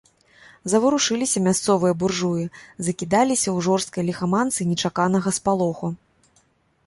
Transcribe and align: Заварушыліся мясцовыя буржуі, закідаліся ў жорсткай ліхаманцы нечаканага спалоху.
Заварушыліся 0.71 1.39
мясцовыя 1.47 1.93
буржуі, 2.03 2.45
закідаліся 2.87 3.47
ў 3.51 3.57
жорсткай 3.67 4.03
ліхаманцы 4.09 4.61
нечаканага 4.73 5.29
спалоху. 5.41 5.87